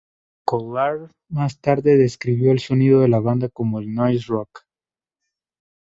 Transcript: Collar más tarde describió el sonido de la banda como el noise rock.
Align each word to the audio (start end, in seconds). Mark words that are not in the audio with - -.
Collar 0.45 1.11
más 1.29 1.59
tarde 1.61 1.95
describió 1.95 2.51
el 2.53 2.59
sonido 2.59 3.01
de 3.01 3.07
la 3.07 3.19
banda 3.19 3.49
como 3.49 3.79
el 3.79 3.93
noise 3.93 4.25
rock. 4.29 4.65